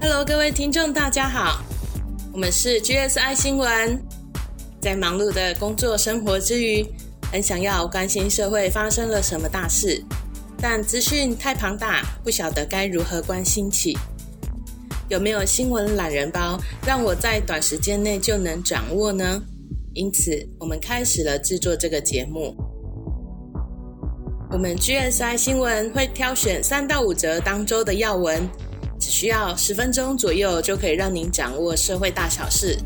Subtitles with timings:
[0.00, 1.62] Hello，各位听众，大家好，
[2.32, 4.00] 我们是 GSI 新闻。
[4.80, 6.86] 在忙碌的工作生活之余，
[7.30, 10.02] 很想要关心社会发生了什么大事，
[10.58, 13.94] 但资讯太庞大，不晓得该如何关心起。
[15.14, 19.40] 有没有新闻懒人包，让我在短时间内就能掌握呢？
[19.92, 22.52] 因此，我们开始了制作这个节目。
[24.50, 28.44] 我们 GSI 新闻会挑选三到五则当周的要闻，
[28.98, 32.76] 只需要十分钟左右，就可以让您掌握社会大小事。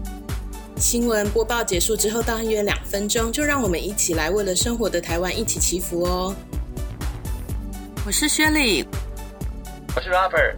[0.77, 6.37] 新闻播报结束之后，大约两分钟，就让我们一起来为了生活的台湾一起祈福哦。
[8.05, 8.85] 我是薛礼，
[9.97, 10.57] 我是 Robert，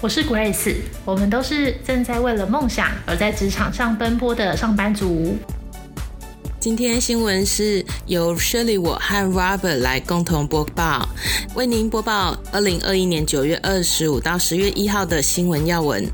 [0.00, 5.36] 我是 Grace，我们都是正在为了梦想而在职场上奔波的上班族。
[6.60, 11.08] 今天新闻是由 Shirley 我和 Robert 来共同播报，
[11.56, 16.08] 为您播报二零二一年九月二十五到十月一号的新闻要闻。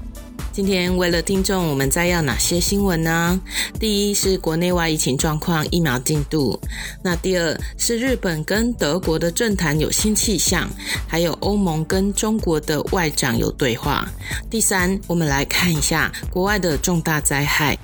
[0.54, 3.40] 今天为了听众，我们再要哪些新闻呢？
[3.80, 6.56] 第一是国内外疫情状况、疫苗进度。
[7.02, 10.70] 那第二是日本跟德国的政坛有新气象，
[11.08, 14.08] 还有欧盟跟中国的外长有对话。
[14.48, 17.76] 第三，我们来看一下国外的重大灾害。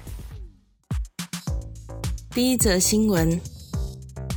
[2.33, 3.41] 第一则新闻：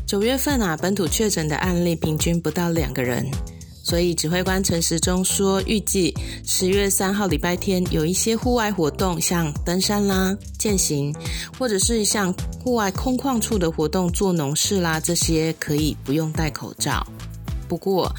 [0.07, 3.29] 九月份啊，本土确诊的案例平均不到两个人。
[3.85, 11.13] 所以，指挥官陈时中说，预计十月三号礼拜天有一些户外活动，像登山啦、健行，
[11.59, 17.05] 或者是像户外空旷处的活动，做农事啦，这些可以不用戴口罩。
[17.67, 18.09] 不过，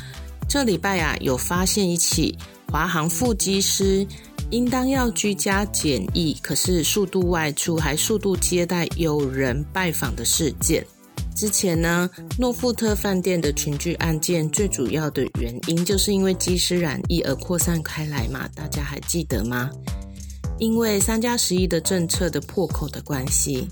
[0.47, 2.37] 这礼拜啊，有发现一起
[2.71, 4.07] 华航副机师
[4.51, 10.87] 应当要居家检疫，可是速度外出还速度接待有人拜访的事件。
[11.35, 19.69] 之前呢，诺富特饭店的群聚案件最主要的原因，就是因为机师染疫而扩散开来嘛，大家还记得吗？
[20.59, 23.67] 因为三加十一的政策的破口的关系，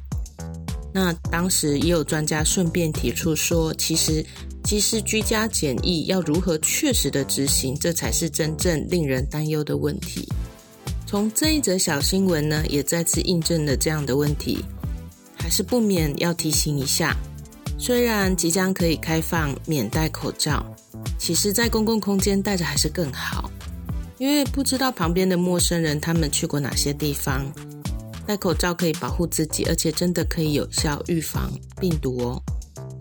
[0.93, 4.27] 那当时也有专家顺便提出说，其实
[4.65, 10.29] 机师居家检疫要如何确实的执行，这才是真正令人担忧的问题。
[11.07, 14.65] 从这一则小新闻呢，也再次印证了这样的问题，
[15.37, 17.17] 还是不免要提醒一下。
[17.85, 20.65] 虽然即将可以开放免戴口罩，
[21.19, 23.51] 其实，在公共空间戴着还是更好，
[24.19, 27.53] 因为不知道旁边的陌生人他们去过哪些地方。
[28.25, 31.51] 戴口罩可以保护自己，而且真的可以有效预防
[31.81, 32.41] 病毒哦。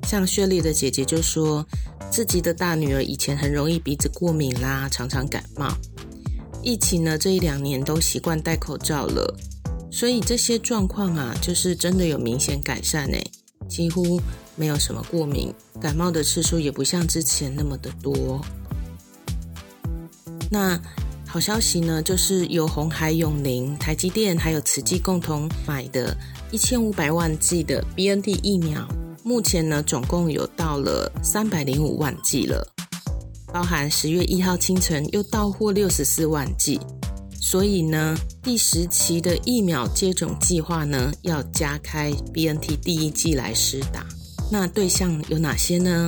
[0.08, 1.64] 像薛丽的姐姐就说，
[2.10, 5.72] 自己的大女儿以前很容易鼻子过敏啦，常常感冒。
[6.64, 9.32] 疫情呢，这一两年都习惯戴口罩了，
[9.92, 13.32] 所以这些状况啊，就是真的有明显改善诶，
[13.72, 14.20] 几乎。
[14.58, 18.40] 没有什么过敏，感冒的次数也不像之前那么的多。
[20.52, 20.80] 那
[21.26, 26.16] 好消息呢，就是由红海永林、台积电还有慈济共同买的
[26.52, 28.86] 一千五百万剂的 BNT 疫苗，
[29.24, 32.68] 目前呢总共有到了三百零五万剂了，
[33.52, 36.80] 包含十月一号清晨又到货六十四万剂，
[37.44, 44.06] 所以呢第十期的疫苗接种计划呢要加开 BNT 第一剂来施打。
[44.52, 46.08] 那对象有哪些呢？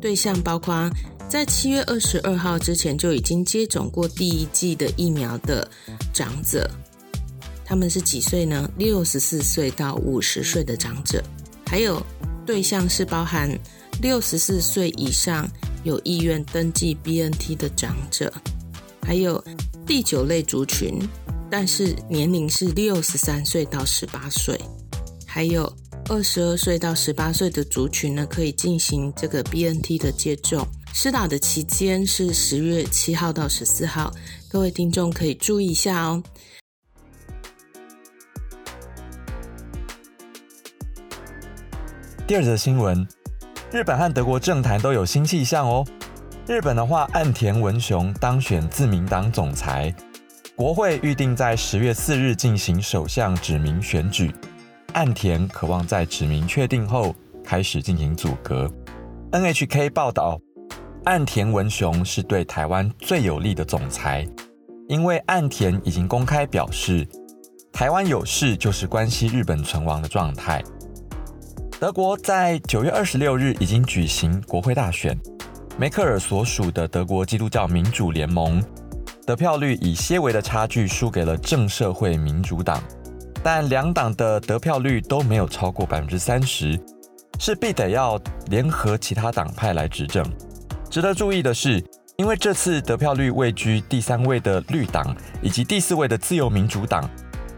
[0.00, 0.88] 对象包括
[1.28, 5.68] 在七月二十二号之前就已经接种过第一剂的疫苗的
[6.12, 6.70] 长者，
[7.64, 8.70] 他们是几岁呢？
[8.76, 11.24] 六十四岁到五十岁的长者，
[11.66, 12.00] 还有
[12.46, 13.50] 对象是包含
[14.02, 15.48] 六十四岁以上
[15.82, 18.32] 有意愿登记 BNT 的长者，
[19.02, 19.42] 还有
[19.86, 20.98] 第九类族群，
[21.50, 24.58] 但是年龄是六十三岁到十八岁，
[25.26, 25.70] 还有。
[26.10, 30.66] 二十二岁到十八岁的族群呢，可以进行这个 BNT 的接种。
[30.92, 34.12] 施打的期间是十月七号到十四号，
[34.50, 36.22] 各位听众可以注意一下哦。
[42.26, 43.06] 第二则新闻，
[43.72, 45.86] 日本和德国政坛都有新气象哦。
[46.46, 49.94] 日本的话，岸田文雄当选自民党总裁，
[50.54, 54.30] 国会预定在十月四日进行首相指名选举。
[54.92, 58.70] 岸田渴望在指名确定后开始进行阻隔。
[59.32, 60.38] NHK 报道，
[61.04, 64.28] 岸田文雄是对台湾最有利的总裁，
[64.86, 67.08] 因为岸田已经公开表示，
[67.72, 70.62] 台湾有事就是关系日本存亡的状态。
[71.80, 75.18] 德国在九月二十六日已经举行国会大选，
[75.76, 78.62] 梅克尔所属的德国基督教民主联盟
[79.26, 82.80] 得票率以些微的差距输给了正社会民主党，
[83.42, 86.78] 但两党的得票率都没有超过百分之三十，
[87.40, 88.16] 势必得要
[88.50, 90.24] 联合其他党派来执政。
[90.88, 91.82] 值得注意的是，
[92.18, 97.10] 因为这次得票率位居第三位的绿党以及第四位的自由民主党，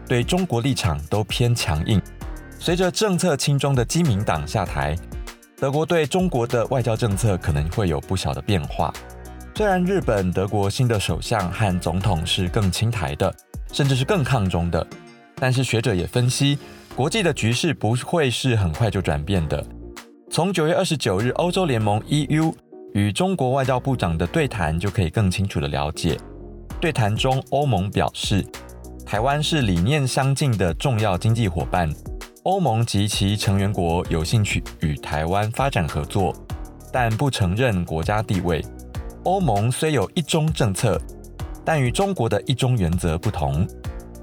[0.07, 2.01] 对中国立场都偏强硬。
[2.57, 4.95] 随着政策轻中的基民党下台，
[5.59, 8.93] 德国对中国的外交政策可能会有不小的变化。
[9.55, 13.33] 虽然日本、德国新的首相和总统是更亲台的，
[13.73, 14.85] 甚至是更抗中的，
[15.33, 16.59] 但是学者也分析，
[16.95, 19.65] 国际的局势不会是很快就转变的。
[20.29, 22.53] 从九月二十九日欧洲联盟 EU
[22.93, 26.19] 与中国外交部长的对谈就可以更清楚的了解。
[26.79, 28.45] 对谈中，欧盟表示，
[29.03, 31.91] 台湾是理念相近的重要经济伙伴，
[32.47, 36.33] 欧盟及其成员国有兴趣与台湾发展合作，
[36.93, 38.63] 但不承认国家地位。
[39.25, 40.97] 欧盟虽有一中政策，
[41.65, 43.67] 但与中国的一中原则不同。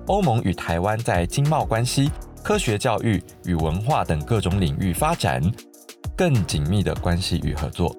[0.07, 2.11] 欧盟与台湾在经贸关系、
[2.43, 5.43] 科学教育与文化等各种领域发展
[6.17, 7.95] 更紧密的关系与合作。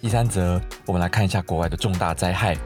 [0.00, 2.56] 第三则，我们来看一下国外的重大灾害。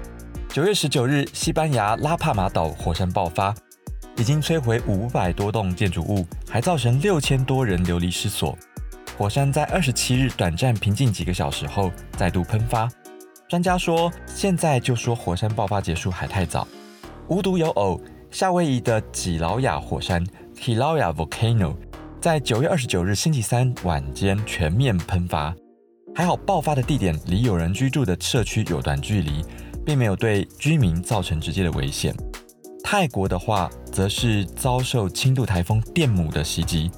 [0.49, 3.53] 九月十九日，西班牙拉帕马岛火山爆发，
[4.16, 8.56] 已经摧毁五百多栋建筑物，还造成六千多人流离失所。
[9.19, 12.88] 火山在二十七日短暂平静几个小时后再度喷发。
[13.49, 16.66] 专家说，现在就说火山爆发结束还太早。
[17.28, 18.00] 无独有偶，
[18.31, 20.25] 夏威夷的几劳亚火山
[20.56, 21.76] （Kilauea Volcano）
[22.20, 25.55] 在九月二十九日星期三晚间全面喷发。
[26.14, 29.44] 还好，爆发的地点离有人居住的社区有段距离，
[29.84, 32.14] 并没有对居民造成直接的危险。
[32.86, 36.90] 泰国的话，则是遭受轻度台风电母的袭击。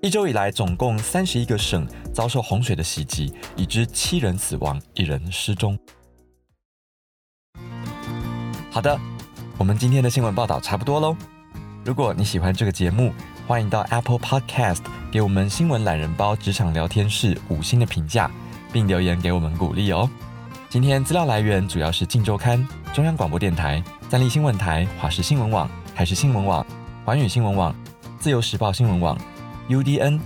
[0.00, 5.78] 一周以来，总共三十一个省遭受洪水的袭击，已知七人死亡，一人失踪。
[8.70, 8.98] 好的，
[9.58, 11.14] 我们今天的新闻报道差不多喽。
[11.84, 13.12] 如果你喜欢这个节目，
[13.46, 14.80] 欢迎到 Apple Podcast
[15.12, 18.30] 给我们新闻懒人包职场聊天室五星的评价，
[18.72, 20.08] 并留言给我们鼓励哦。
[20.68, 22.58] 今天资料来源主要是《镜周刊》、
[22.94, 26.66] 中央广播电台、三立新闻台、华视新闻网、台视新闻网、
[27.04, 27.74] 环宇新闻网、
[28.18, 29.16] 自由时报新闻网。
[29.68, 30.20] UDN、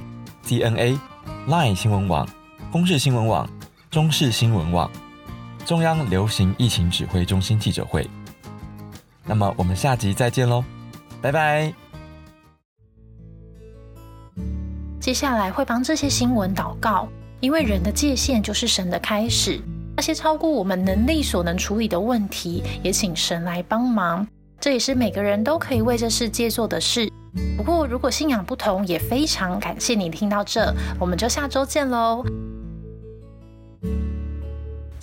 [0.45, 0.99] CNA、
[1.47, 2.27] Line 新闻网、
[2.73, 3.49] 公视新闻网、
[3.91, 4.91] 中视新闻网、
[5.67, 8.09] 中央流行疫情指挥中心记者会。
[9.25, 10.65] 那么我们下集再见喽，
[11.21, 11.73] 拜拜。
[14.99, 17.09] 接下来会帮这些新闻祷告，
[17.41, 19.61] 因为人的界限就是神的开始。
[20.01, 24.27] 那些超过我们能力所能处理的问题，也请神来帮忙。
[24.59, 27.13] 这也是每个人都可以为这世界做的事。
[27.55, 32.25] 不过，如果信仰不同，也非常感谢你听到这，我们就下周见喽。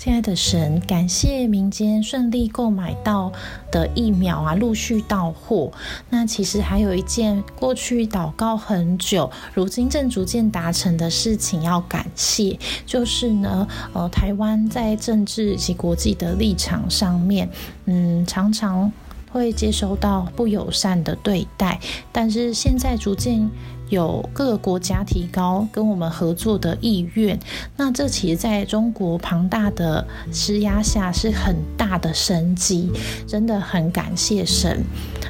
[0.08, 3.30] 亲爱的神，感谢民间顺利购买到
[3.70, 5.70] 的疫苗啊，陆续到货。
[6.10, 17.50] 那其实还有一件过去祷告很久，如今正逐渐达成的事情要感谢，就是呢，呃，台湾在政治及国际的立场上面，
[17.84, 18.90] 嗯，常常。
[19.30, 21.80] 会接收到不友善的对待，
[22.14, 23.52] 但是现在逐渐。
[23.90, 27.40] 有各个国家提高跟我们合作的意愿，
[27.76, 32.92] 那这其实在中国庞大的施压下是很大的生机，
[33.28, 34.84] 真的很感谢神。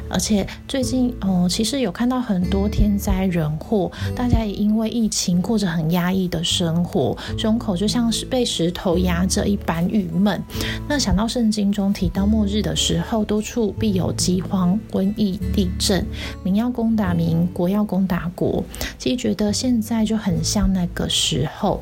[0.10, 10.42] 而且最近哦，其实有看到很多天灾人祸，大家也因为疫情过着很压抑的生活，胸口就像是被石头压着一般郁闷。
[10.88, 16.06] 那想到圣经中提到末日的时候，多处必有饥荒、瘟疫、地震，
[16.44, 18.64] 民要攻打民，国要攻打国。
[18.98, 21.82] 其实觉得现在就很像那个时候，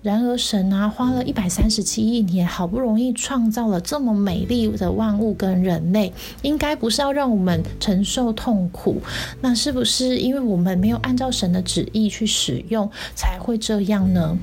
[0.00, 6.12] 然而神啊，花了一百三十七亿年，好不容易创造了这么美丽的万物跟人类，
[6.42, 9.02] 应该不是要让我们承受痛苦？
[9.40, 14.38] 那是不是因为我们没有按照神的旨意去使用，才会这样呢？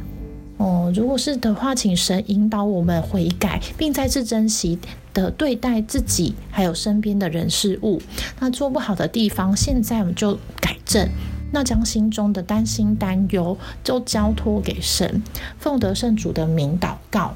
[0.58, 4.78] 哦，如果是的话，请神引导我们悔改，并再次珍惜
[5.14, 8.02] 的对待自己，还有身边的人事物。
[8.40, 11.10] 那做不好的地方，现在我们就改正。
[11.52, 15.24] 那将心中的担心、担忧，就交托给神，
[15.60, 17.34] 奉得圣主的名祷告。